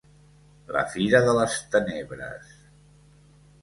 [0.77, 2.61] "La fira de les tenebres"